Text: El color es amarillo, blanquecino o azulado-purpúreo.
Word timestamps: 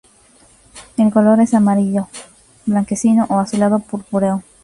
El 0.97 1.11
color 1.13 1.41
es 1.41 1.53
amarillo, 1.53 2.07
blanquecino 2.65 3.27
o 3.29 3.37
azulado-purpúreo. 3.37 4.41